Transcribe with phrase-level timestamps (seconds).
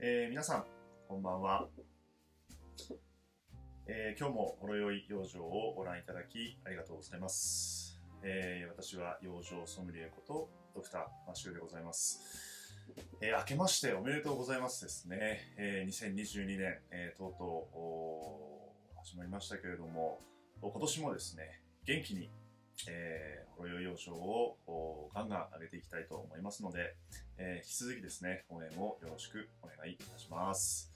[0.00, 0.64] えー皆さん、
[1.08, 1.66] こんばんは。
[3.88, 8.00] えー今日もほろ酔い養生をご覧いただきありがとうございます。
[8.22, 12.20] えー私は養生ソムリエことドクターマシューでございます。
[13.20, 15.40] えー明けましておめでとうございますですね。
[15.56, 20.20] えー2022年、えーとうとうおー始まりましたけれども、
[20.60, 22.30] 今年もですね、元気に、
[22.86, 26.94] えー、ほろ酔い養生をガンガン上げていきたいと思いますので、
[27.38, 30.92] えー引き続きですね、応援をよろしくお願いいたします。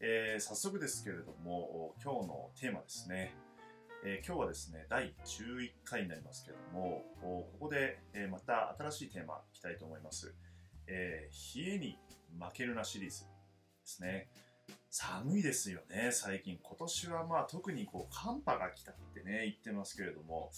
[0.00, 3.34] えー早速ですけれども、今日のテーマですね。
[4.04, 10.34] えー今日はですね、第11回になりますけれども、ここで、えーまた新しいテーマいきたいと思います。
[10.86, 11.98] えー冷えに
[12.40, 13.26] 負けるなシリーズで
[13.84, 14.28] すね。
[14.96, 16.56] 寒いですよね、最近。
[16.62, 20.52] 今年はまあ特にこう寒波が来たってね、言ってますけれども、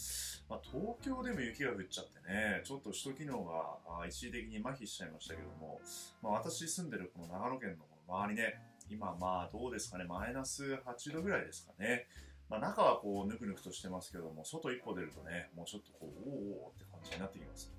[0.50, 5.80] まあ、東京でも雪が降っちゃってね、ちょっと首都機能が一時的に麻痺しちゃいましたけども、
[6.20, 8.60] まあ、私住んでるこの長野県のこの周りね、
[8.90, 12.06] 今まあどうですかね、マイナス8度ぐらいですかね。
[12.50, 17.72] まあ、中はこうぬくぬくとしてますけども、外一歩出るとね、もうちょっとこう、おーおーって感じになってきます。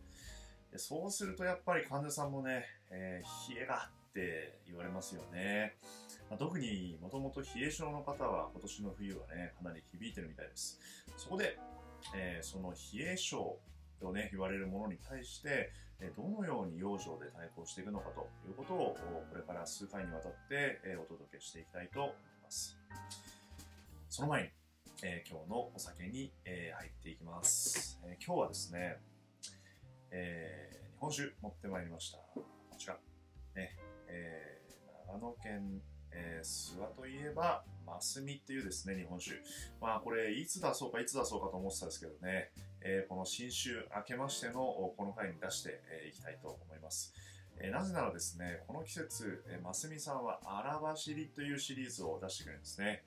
[0.72, 5.78] でそうするとやっぱり患者さんもね、えー冷えがって言われますよね。
[6.30, 10.80] まあ、特にもともと冷え性の方は今年の冬はね、かなり響いてるみたいです。
[11.16, 11.58] そこで、
[12.16, 12.78] えーその冷
[13.11, 13.58] え性
[14.00, 15.72] とね、言われるものに対して、
[16.16, 18.95] どのように養生で対抗していくのかということを、
[19.30, 22.78] これから数回にわたって、お届けしていきたいと思います。
[24.09, 24.50] その前に、
[25.03, 28.00] えー今日のお酒に、えー入っていきます。
[28.03, 28.97] えー今日はですね、
[30.12, 32.17] えー日本酒持ってまいりました。
[32.34, 32.44] こ
[32.78, 32.97] ちら。
[33.56, 34.62] ね、え
[35.08, 35.81] 長野県、
[36.18, 39.36] えー諏訪といえば、マスミっていうですね、日本酒。
[39.80, 42.52] まあこれ、いつ出そうか、いつ出そうかと思ってたんですけどね、
[42.82, 47.14] えーこの新酒明けましてのこの回に出してえいきたいと思います。
[47.59, 53.04] えーなぜならですね、この季節、えー、マスミさんは荒走りというシリーズを出してくれるんですね。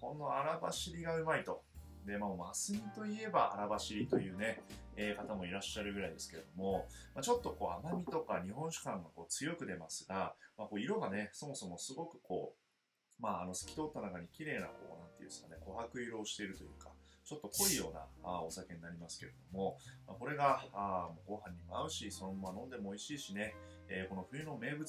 [0.00, 1.62] この荒走りがうまいと。
[2.06, 4.62] で、まあ、マスミといえば荒走りというね、
[4.96, 16.90] えー方もいらっしゃるぐらいですけれども、まあ、ちょっとこう甘みとか日本酒感がこう強く出ますが、まあ、こう色がね、そもそもすごくこう、まあ、あの透き通った中に綺麗なこう、なんていうんですかね、琥珀色をしているというか、
[17.24, 19.76] ちょっと濃いようなあお酒になりますけれども、
[20.06, 23.54] まあ、これがあーもうご飯にも合うし、そのまま飲んでも美味しいしね、
[23.88, 24.88] えーこの冬の名物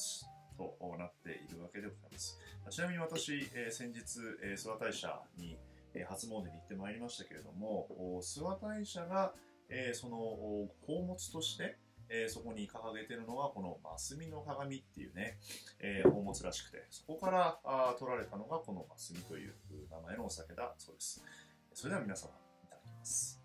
[0.58, 2.40] となっているわけでございます。
[2.64, 4.00] まあちなみに私、えー先日、
[4.44, 5.58] えー諏訪大社に、
[5.94, 7.88] え初詣に行ってまいりましたけれども、
[8.22, 9.34] 諏訪大社が、
[9.70, 11.78] えその宝物として、
[12.10, 15.38] えそこに掲げているのがこのマスミの鏡っていうね、
[15.80, 19.54] え宝物らしくて、そこからあ取られたのがこのマスミという
[19.92, 21.24] 名前のお酒だそうです。
[21.74, 22.32] それでは皆様、
[22.64, 23.39] いただきます。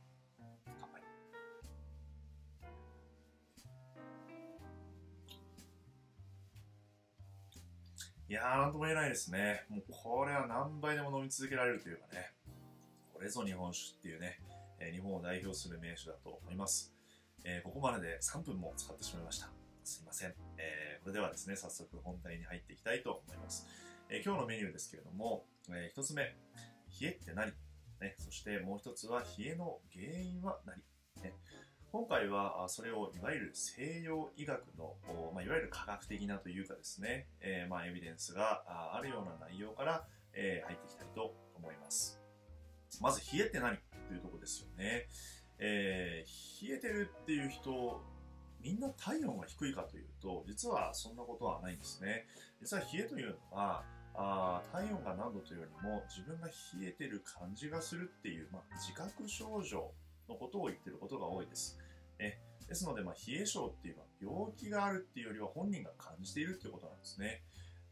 [8.28, 9.64] いやー、なんとも言えないですね。
[9.68, 12.32] もうこれは何杯でも飲み続けられるというかね、
[13.12, 14.40] これぞ日本酒っていうね、
[14.80, 16.92] え日本を代表する名酒だと思います。
[17.44, 19.50] えーここまでで3分も使ってしまいました。
[19.84, 20.34] すいません。
[20.56, 23.66] えーこれではですね、早速本題に入っていきたいと思います。
[24.08, 26.34] えー今日のメニューですけれども、え1つ目、冷
[27.02, 27.52] えって何？
[28.00, 30.76] ね、そしてもう一つは冷えの原因は何、
[31.22, 31.34] ね、
[31.94, 34.96] 今回はそれをいわゆる西洋医学の、
[35.32, 42.20] まあ、いわゆる科学的なというかですね、えーまあ、エビデンスがあるような内容から、えー入っていきたいと思います。
[43.00, 43.76] まず冷えって何
[44.08, 45.06] というとこですよね。
[45.60, 48.02] えー冷えてるっていう人、
[48.60, 52.26] みんな体温が低いかというと、実はそんなことはないんですね。
[52.60, 53.84] 実は冷えというのは、
[54.16, 59.92] あ体温が何度というよりも自分が冷えてる感じがするっていう、まあ、自覚症状
[60.28, 61.78] のことを言ってることが多いです。
[62.18, 67.42] ね、ですので、まあ、冷え症っていうのは病気があるっていうよりは本人が感じているっていうことなんですね。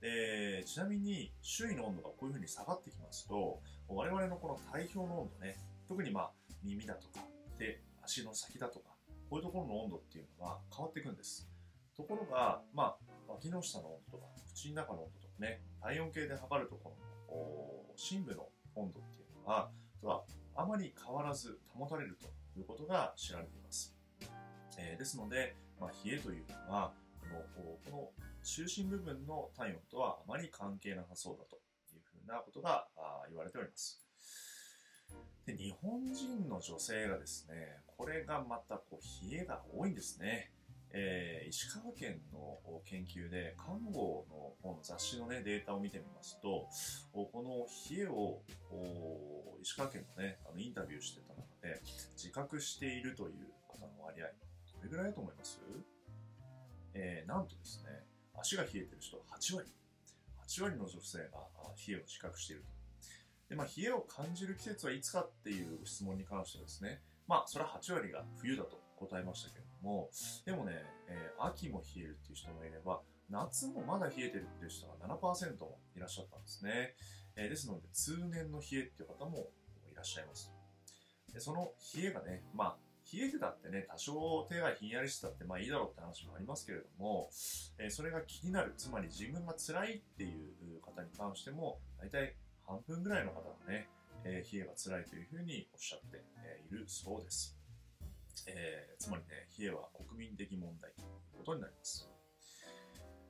[0.00, 5.56] でちなみに周囲の温度がこういうふうに下がってきますと我々のこの体表の温度ね
[5.86, 6.30] 特にまあ
[6.64, 7.24] 耳だとか
[7.56, 8.90] 手足の先だとか
[9.30, 11.48] こういうところの温度っていうのは変わっていくんです。
[11.96, 12.96] ところが、まあ、
[13.28, 16.96] 脇の下の温度とか口の中の温度とかね体温計で測るとこ
[17.30, 19.70] ろの深部の温度っていうのは
[20.00, 20.24] 実は
[20.56, 22.26] あまり変わらず保たれると
[22.58, 23.94] いうことが知られています、
[24.78, 31.56] えーですので、まあ、冷えというのはこのこの中心部分の体温とはあまり関係なさそうだと
[31.94, 34.00] いうふうなことがあ言われております。
[35.46, 40.52] で日本人の女性がですねこれがまたこう冷えが多いんですね、
[40.90, 46.68] えー石川県の研究で看護の方の雑誌の、ね、データを見てみますと
[47.12, 48.40] この冷えを
[49.60, 51.80] 石川県の,、ね、あのインタビューしてた中で
[52.16, 54.26] 自覚しているという方の割合
[54.82, 55.60] れぐらいだと思います？
[56.94, 59.72] えーなんとですね、足が冷えてる人は8割
[60.46, 61.24] 8割の女性が
[61.86, 62.68] 冷えを自覚していると。
[63.48, 70.10] で、まあ、冷えを感じる季節はいつかっていう質問に関してはですね、まあ、それは8割が冬だと答えましたけれども、
[70.44, 73.00] でもね、えー、秋も冷えるっていう人もいれば、
[73.30, 76.94] 夏もまだ冷えてるっていう人が7%もいらっしゃったんですね。
[77.36, 79.48] えー、ですので、通年の冷えっていう方も
[79.90, 80.52] いらっしゃいます。
[81.32, 82.76] でその冷えがね、まあ、
[83.12, 87.28] 冷えてたってね、多少手がひんやりしてたってまあいいだろうって話もありますけれども、
[87.78, 90.34] えー、それが気になる、つまり自分が辛いってい
[90.76, 92.34] う方に関しても、大体
[92.66, 93.88] 半分ぐらいの方がね、
[94.24, 96.24] えー、冷えが辛いというふうにおっしゃって
[96.68, 97.58] いるそうです。
[98.46, 101.04] えー、つまりね、冷えは国民的問題とい
[101.34, 102.08] うことになります。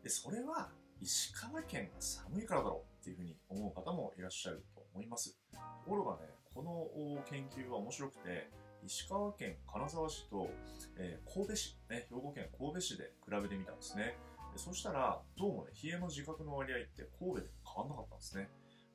[0.02, 0.70] で、それは
[1.00, 5.36] 石川県が寒いからだろうっていうふうに思う方もいらっしゃると思います。
[5.52, 5.58] と
[5.88, 8.50] ころがね、この研究は面白くて、
[8.84, 10.50] 石川県金沢市と、
[10.96, 14.16] えー、神戸市、ね、兵庫県神戸市で比べてみたんですね。
[14.56, 18.48] そしたら、どうもね、冷えの自覚の割合って神戸で変わんなかったんですね。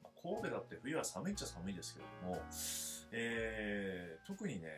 [0.04, 2.38] ま、神戸だって冬は寒いっちゃ寒いですけども、
[3.12, 4.70] えー、特にね、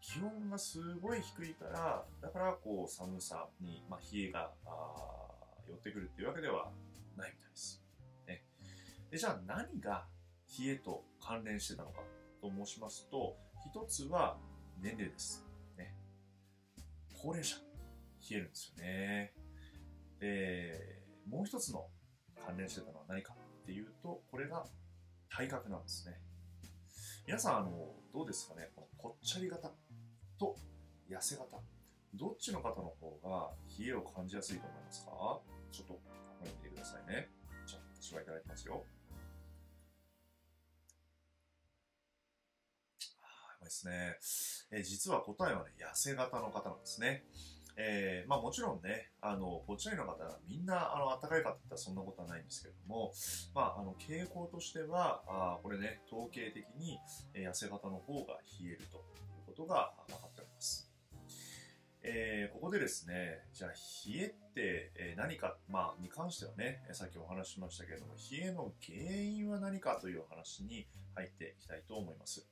[0.00, 4.52] 気温がすごい低いから、だからこう寒さに、まあ、冷えが
[5.66, 6.70] 寄ってくるっていうわけでは
[7.16, 7.82] ないみたいです。
[8.26, 8.42] ね、
[9.10, 10.06] でじゃあ何が
[10.58, 12.02] 冷えと関連してたのか
[12.42, 14.36] と申しますと、一つは
[14.80, 15.44] 年齢です。
[15.76, 15.94] ね。
[17.20, 19.34] 高齢者、冷えるんですよね。
[20.20, 21.88] で、もう一つの
[22.46, 24.64] 関連してたのは何かっていうと、これが
[25.28, 26.20] 体格なんですね。
[27.26, 28.70] 皆さん、あの、どうですかね？
[28.74, 29.72] このぽっちゃり型
[30.38, 30.56] と
[31.10, 31.58] 痩せ型。
[32.14, 35.10] どっちの方の方が冷えを感じやすいと思いますか？
[35.72, 36.00] ちょっと考
[36.42, 37.28] えてみてくださいね。
[37.66, 38.84] じゃあ、私はいただきますよ。
[43.66, 44.16] ですね、
[44.70, 47.24] えー、実は答えはね、痩せ型の方なんですね。
[47.78, 53.12] えー、まあもちろんね、あの、ぽっちゃりの方がみんな、あの、暖かいかって言ったらそんなことはないんですけれども、
[53.54, 56.98] まあ、あの、傾向としては、あこれね、統計的に、
[57.34, 60.90] えー、痩せ型の方が冷えるということが分かっております。
[62.08, 72.46] えー、ここでですね、じゃあ、冷えって、え何か、まあ、に関してはね、さっきお話ししましたけれども、冷えの原因は何かというお話に入っていきたいと思います。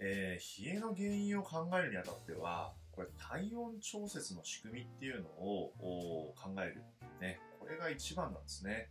[0.00, 6.82] えー、冷えの原因を考えるにあたっては、これ体温調節の仕組みっていうのを考える。
[7.20, 8.90] ね、これが一番なんですね。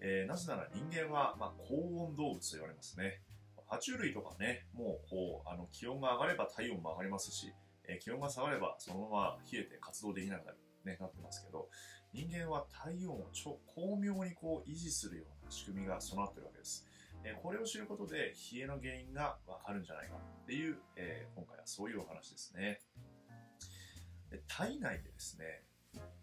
[0.00, 3.20] えー、なぜなら人間は、まあ、高温動物と言われますね。
[3.68, 7.52] 爬虫類とかね、もうこうあの気温が上がれば体温も上がりますし、
[7.88, 11.68] えー、気温が下がればそのまま冷えて活動できなくなる、ね、なってますけど、
[12.12, 16.86] 人間は体温を超巧妙にこう維持するような仕組みが備わってるわけです。
[17.24, 22.80] えこれを知ることで冷えの原因がわかるんじゃないかっていう、え、今回はそういうお話ですね。
[24.30, 25.62] で体内でですね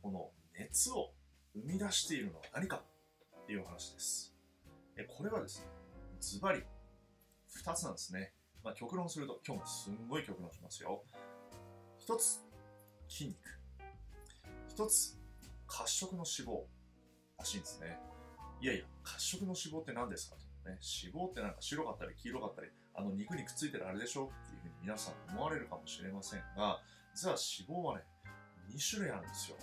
[0.01, 1.11] この熱を
[1.55, 2.83] 生み出しているのは何か
[3.43, 4.35] っていうお話です。
[4.97, 5.67] えこれはですね
[6.19, 6.63] ズバリ
[7.63, 8.33] 2つなんですね、
[8.63, 11.03] まあ、極論すると今日もすんごい極論しますよ。
[12.07, 12.41] 1つ
[13.07, 13.37] 筋肉。
[14.75, 15.17] 1つ
[15.67, 16.63] 褐色の脂肪
[17.37, 17.99] らしいんですね。
[18.61, 20.54] いやいや褐色の脂肪って何ですかと。
[20.65, 26.81] ね、脂肪ってなんか白かったり黄色かったり、あの肉にくっついてるあれでしょっていうふうに皆さん思われるかもしれませんが、
[27.13, 28.03] 実は脂肪はね、
[28.73, 29.57] 2種類あるんですよ。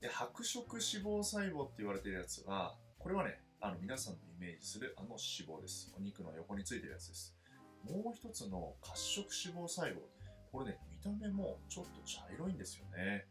[0.00, 5.92] で、白色脂肪細胞って言われてるやつは、これはね、あの皆さんのイメージするあの脂肪です。
[5.96, 7.34] お肉の横についてるやつです。
[7.84, 10.00] もう一つの褐色脂肪細胞。
[10.52, 13.26] これね、見た目もちょっと茶色いんですよね。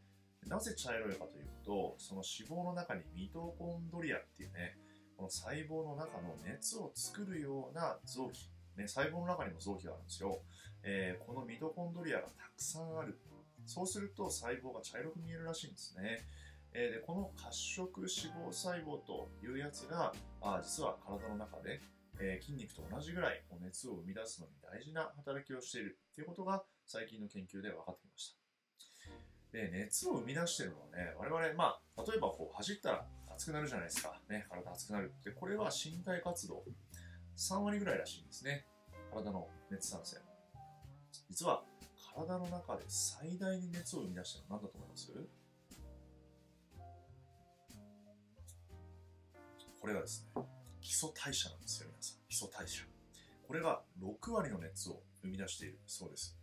[0.46, 4.78] なぜ茶色いかというと、その脂肪の中にミトコンドリアっていうね、
[5.18, 10.40] この細胞の中の熱を作るような臓器、ね、細胞の中にも臓器があるんですよ、
[10.84, 13.20] えー、このミトコンドリアがたくさんある。
[13.66, 16.24] そうすると細胞が茶色く見えるらしいんですね、
[16.72, 21.82] えー、でこの褐色脂肪細胞というやつがあ実は体の中で、
[22.22, 28.38] えー、筋肉と同じぐらい熱を生み出すのに大事な働きをしているということが最近の研究で分かってきました。
[29.52, 33.06] で熱を生み出しているのはね我々、まあ、例えばこう走ったら
[33.38, 34.20] 熱くなるじゃないですか。
[34.30, 36.64] ね、体熱くなるって、これは身体活動
[37.38, 38.66] 3割ぐらいらしいんですね。
[39.14, 40.18] 体の熱産生。
[41.30, 41.64] 実は、
[42.16, 45.12] 体の中で最大に熱を生み出してるのは何だと思います？
[49.80, 50.42] これがですね、
[50.82, 52.18] 基礎代謝なんですよ、皆さん。
[52.28, 52.84] 基礎代謝。
[53.48, 56.36] これが6割の熱を生み出しているそうです。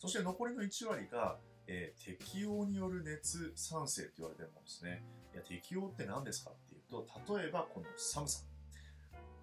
[0.00, 1.38] そして残りの1割が、
[1.72, 5.04] えー、適応による熱産生と言われてるものですね。
[5.32, 7.06] いや、適応って何ですかっていうと、
[7.38, 8.42] 例えばこの寒さ。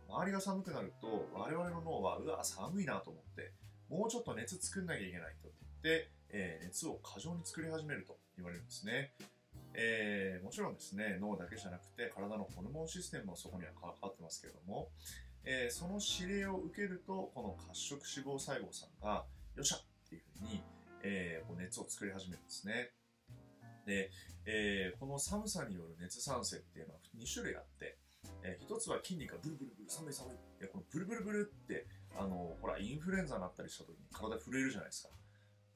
[0.09, 3.53] 周りが寒くなると、我々の脳は、うわ、寒いなと思って、
[3.89, 9.13] もうちょっと熱作んなきゃいけないと言って、えー、熱を過剰に作り始めると言われるんですね。
[9.73, 14.89] えー、もちろんですね、脳だけじゃなくて体のホルモンシステムもそこには関わってますけれども、
[15.45, 19.23] えー、その指令を受けると、この褐色脂肪細胞さんが、
[19.55, 20.61] よっしゃっていうふうに、
[21.07, 22.91] えー、こう熱を作り始めるんですね。
[23.85, 24.11] で、
[24.45, 27.97] えー、この寒さによる熱産生っていうのは2種類あって、
[28.43, 30.35] えー、1つは筋肉がブルブルブル、寒い寒い。
[30.59, 31.87] で、このブルブルブルって、
[32.19, 35.09] あの、ほら、インフルエンザになったりした時に体震えるじゃないですか。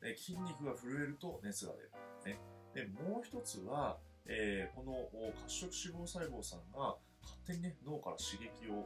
[0.01, 1.91] で、筋肉が震えると熱が出る。
[2.25, 2.39] ね。
[2.73, 5.07] で、もう1つは、えー、この
[5.47, 8.83] 褐色脂肪細胞さんが勝手にね、脳から刺激を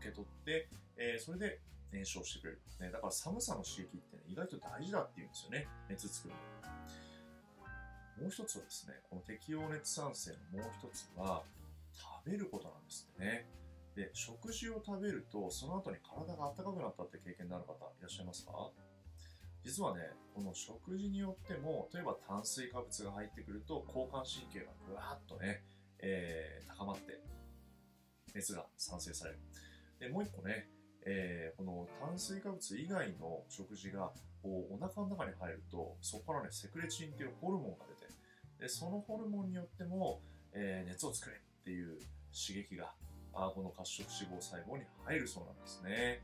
[0.00, 1.60] 受け取って、えー、それで
[1.92, 2.60] 燃焼してくれる。
[2.80, 5.68] ね、だから寒さの刺激って、ね、意外と大事だっていうんですよね。
[5.88, 6.40] 熱作るの。
[8.22, 11.44] もう一つはですね、この適応熱産生のもう一つは、
[11.92, 13.48] 食べることなんですね。
[13.94, 18.70] で、食事を食べると、その後に体が温かくなったって経験のある方いらっしゃいますか？
[19.64, 20.02] 実はね、
[20.34, 25.64] この食事によっても、例えば炭水化物が入ってくると、交感神経がぐわっとね、
[25.98, 27.20] えー、高まって、
[28.34, 29.40] 熱が産生される。
[29.98, 30.68] で、もう一個ね、
[31.06, 34.10] えー、この炭水化物以外の食事が
[34.42, 38.12] こうお腹の中に入ると、そこからね、セクレチンっていうホルモンが出て、
[38.58, 40.20] でそのホルモンによっても、
[40.52, 41.98] えー、熱を作れっていう
[42.34, 42.92] 刺激が、
[43.34, 46.22] あこの褐色脂肪細胞に入るそうなんですね。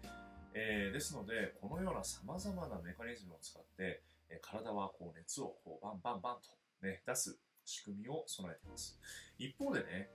[0.55, 8.99] えー、ですので、このような様々なメカニズムを使って、え体はこう熱をこうバンバンバンと、ね、出す仕組みを備えています。
[9.39, 10.11] 一方でね、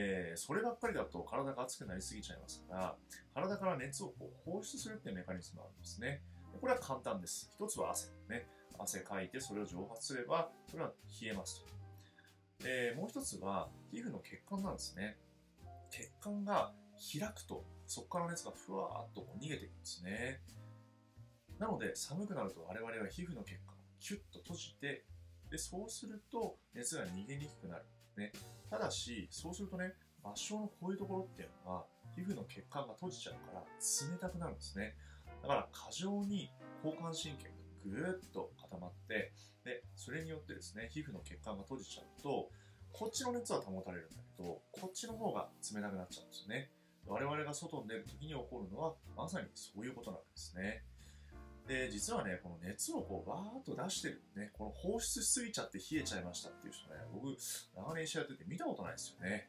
[0.00, 2.96] えー、そればっかりだと体が熱くなりすぎちゃいますから、
[3.34, 6.22] 体から熱をこう放出するっていうメカニズムがあるんですね。
[6.60, 7.50] これは簡単です。
[7.54, 8.08] 一つは汗。
[8.28, 8.46] ね。
[8.78, 11.66] 汗かいてそれを蒸発すれば、それは冷えますと。
[12.64, 15.18] えー、もう一つは皮膚の血管なんですね。
[15.90, 16.72] 血管が
[17.12, 20.40] 開くと、そこから熱がふわーっと逃げていくんですね。
[21.58, 25.04] なので、寒くなると我々は皮膚の血管をキュッと閉じて、
[25.50, 27.84] で、そうすると熱が逃げにくくなる。
[28.16, 28.32] ね。
[28.68, 29.92] ただし、そうするとね、
[30.22, 34.94] 場所のこういうところっていうのは、皮膚の血管が閉じちゃうから冷たくなるんですね。
[35.42, 36.50] だから過剰に
[36.84, 37.54] 交感神経が
[37.86, 39.32] ぐーっと固まって、
[39.64, 42.50] で、それによってですね、皮膚の血管が閉じちゃうと、
[42.92, 46.70] こっちの熱は保たれるんだけど、こっちの方が冷たくなっちゃうんですよね。
[47.06, 50.84] 我々が外に出る時に起こるのは、まさにそういうことなんですね。
[51.70, 57.36] で、実はね、この熱をこう、バーっと出してる、ね、この放出しすぎちゃって冷えちゃいましたっていう人ね、僕、
[57.76, 59.48] 長年一緒やってて見たことないですよね。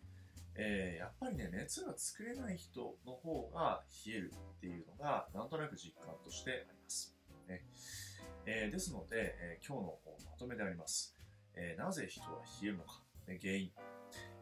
[0.53, 7.17] えー、やっぱりね、熱が作れない人の方が冷えるっていうのが、なんとなく実感としてあります。
[7.47, 7.65] ね
[8.45, 9.99] えー、ですので、えー、今日の
[10.29, 11.15] まとめであります。
[11.55, 13.71] えなぜ人は冷えるのか、ね、原因。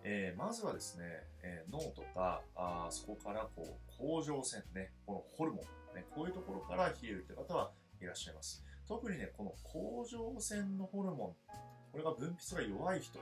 [0.04, 1.06] えまずはですね、
[1.44, 8.64] え脳とか、あそこからこう、甲状腺ね、このホルモン、ね、こういうところから冷えるという方はいらっしゃいます。
[8.88, 11.54] 特にね、この甲状腺のホルモン、
[11.92, 13.20] これが分泌が弱い人、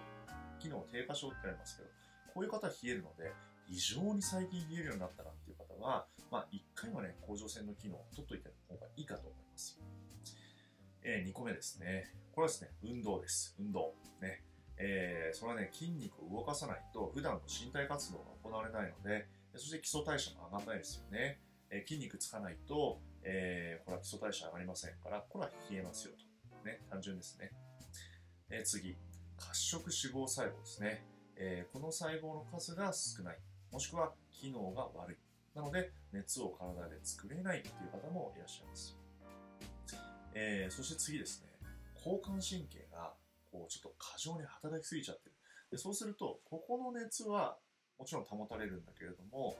[0.59, 1.89] 機能低下症ってありますけど、
[2.33, 3.33] こういう方は冷えるので、
[3.67, 9.79] 異常に最近冷えるようになったなっていう方は、まあ、1回はね、甲状腺の機能を取っといた方がいいかと思います。
[11.03, 12.13] えー、2個目ですね。
[12.33, 13.55] これはですね、運動です。
[13.59, 13.93] 運動。
[14.21, 14.43] ね。
[14.77, 21.39] えー、それはね、筋肉を動かさないと、普段の身体活動が行われないので、そして基礎代謝も上がらないですよね。
[21.69, 26.65] え、筋肉つかないと、えー、これ基礎代謝上がりませんから、これは冷えますよと。
[26.65, 27.51] ね、単純ですね。
[28.49, 28.97] えー、次、
[29.37, 31.05] 褐色脂肪細胞ですね、
[31.35, 33.39] えー、この細胞の数が少ない。
[33.71, 35.17] もしくは機能が悪い。
[35.53, 38.97] なので、熱を体で作れないという方もいらっしゃいます。
[40.33, 41.49] え、そして次ですね、
[41.95, 43.13] 交感神経が
[43.51, 45.35] こうちょっと過剰に働きすぎちゃってる。
[45.71, 47.57] でそうすると、ここの熱は
[47.97, 49.57] もちろん保たれるんだけれども、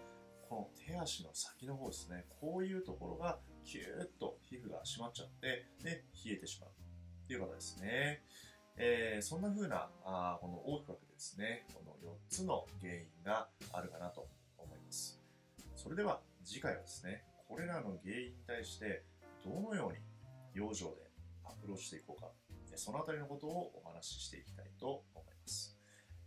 [0.50, 8.24] この手足の先の方ですね、こういうところがキューッと皮膚が締まっちゃって、で、冷えてしまうっていう方ですね。
[8.78, 14.28] えー、そんな風な、あこの大きく分けてですね、この4つの原因があるかなと
[14.58, 15.20] 思います。
[15.76, 19.04] それでは次回はですね、これらの原因に対して
[19.44, 20.00] どのように
[20.54, 21.10] 養生で
[21.44, 22.32] アプローチしていこうか、
[22.76, 25.78] そのあたりのことをお話ししていきたいと思います。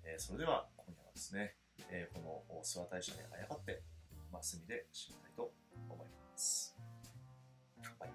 [0.05, 1.55] えー、それでは今夜はですね、
[1.91, 3.83] えー、この諏訪大社にあやかって、
[4.41, 5.53] 休みで締めたいと
[5.91, 6.75] 思います。
[7.83, 8.09] 乾杯